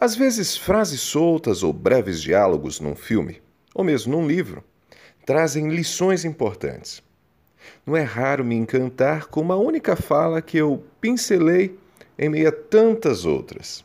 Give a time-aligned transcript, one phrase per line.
[0.00, 3.42] Às vezes, frases soltas ou breves diálogos num filme,
[3.74, 4.62] ou mesmo num livro,
[5.26, 7.02] trazem lições importantes.
[7.84, 11.76] Não é raro me encantar com uma única fala que eu pincelei
[12.16, 13.84] em meio a tantas outras.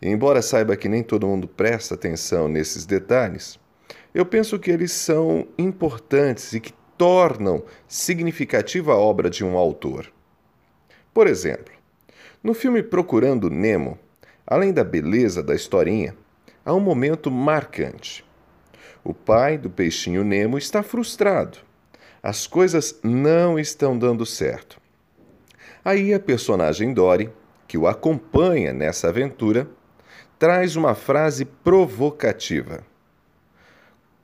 [0.00, 3.58] E embora saiba que nem todo mundo presta atenção nesses detalhes,
[4.14, 10.10] eu penso que eles são importantes e que tornam significativa a obra de um autor.
[11.12, 11.74] Por exemplo,
[12.42, 13.98] no filme Procurando Nemo,
[14.46, 16.14] além da beleza da historinha,
[16.64, 18.24] há um momento marcante.
[19.02, 21.58] O pai do peixinho Nemo está frustrado.
[22.22, 24.80] As coisas não estão dando certo.
[25.84, 27.30] Aí a personagem Dory,
[27.68, 29.68] que o acompanha nessa aventura,
[30.38, 32.84] traz uma frase provocativa.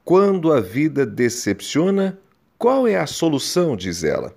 [0.05, 2.19] Quando a vida decepciona,
[2.59, 3.77] qual é a solução?
[3.77, 4.37] diz ela.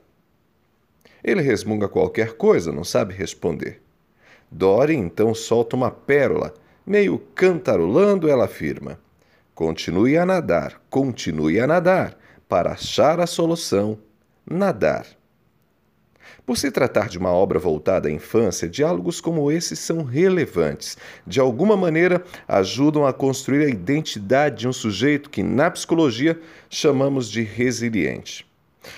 [1.23, 3.81] Ele resmunga qualquer coisa, não sabe responder.
[4.51, 6.53] Dory então solta uma pérola,
[6.85, 8.99] meio cantarolando, ela afirma:
[9.53, 13.97] Continue a nadar, continue a nadar, para achar a solução,
[14.45, 15.05] nadar.
[16.45, 20.95] Por se tratar de uma obra voltada à infância, diálogos como esses são relevantes.
[21.25, 27.31] De alguma maneira, ajudam a construir a identidade de um sujeito que, na psicologia, chamamos
[27.31, 28.45] de resiliente.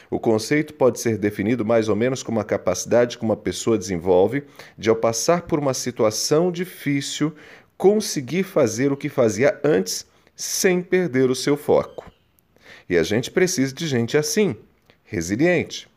[0.09, 4.43] O conceito pode ser definido mais ou menos como a capacidade que uma pessoa desenvolve
[4.77, 7.33] de, ao passar por uma situação difícil,
[7.77, 12.11] conseguir fazer o que fazia antes sem perder o seu foco.
[12.89, 14.55] E a gente precisa de gente assim,
[15.03, 15.87] resiliente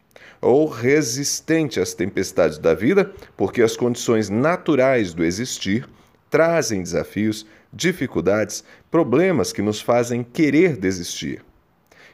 [0.41, 5.87] ou resistente às tempestades da vida, porque as condições naturais do existir
[6.31, 11.45] trazem desafios, dificuldades, problemas que nos fazem querer desistir.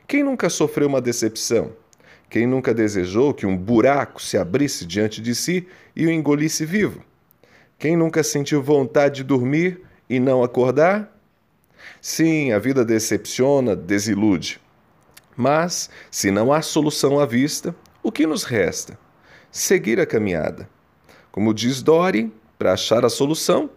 [0.08, 1.72] Quem nunca sofreu uma decepção?
[2.30, 7.02] Quem nunca desejou que um buraco se abrisse diante de si e o engolisse vivo?
[7.76, 11.12] Quem nunca sentiu vontade de dormir e não acordar?
[12.00, 14.60] Sim, a vida decepciona, desilude.
[15.36, 18.97] Mas, se não há solução à vista, o que nos resta?
[19.50, 20.69] Seguir a caminhada.
[21.32, 23.69] Como diz Dory, para achar a solução,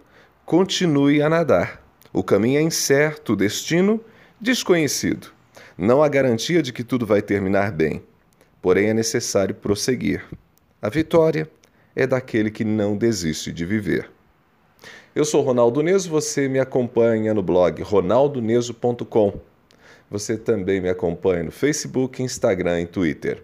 [0.46, 1.84] continue a nadar.
[2.14, 4.00] O caminho é incerto, o destino
[4.40, 5.39] desconhecido.
[5.78, 8.02] Não há garantia de que tudo vai terminar bem,
[8.62, 10.24] porém é necessário prosseguir.
[10.82, 11.50] A vitória
[11.96, 14.10] é daquele que não desiste de viver.
[15.16, 19.40] Eu sou Ronaldo Neso, você me acompanha no blog ronaldoneso.com.
[20.10, 23.44] Você também me acompanha no Facebook, Instagram e Twitter.